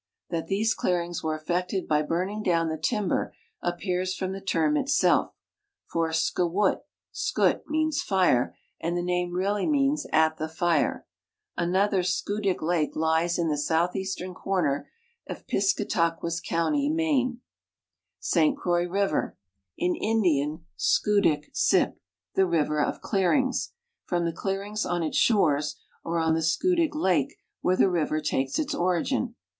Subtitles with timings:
[0.31, 5.35] That these clearings were effected bj' burning down the timber appears from the tei*m itself;
[5.85, 6.79] for skWut,
[7.13, 11.05] skut means fire, and the name really means" at the fire."
[11.55, 14.89] Another SkiidiJc lake lies in the southeastern corner
[15.27, 17.41] of Piscataquis county, Maine..
[18.19, 19.37] St Croix river,
[19.77, 22.01] in Indian Skudik sip,"
[22.35, 23.73] the river of clearings;"
[24.07, 28.57] from the clearings on its shores or on the Skudik lake, where the river takes
[28.57, 29.35] its origin.